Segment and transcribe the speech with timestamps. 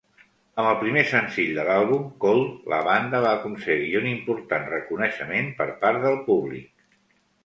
[0.61, 5.69] Amb el primer senzill de l'àlbum, "Cold", la banda va aconseguir un important reconeixement per
[5.85, 6.89] part del públic.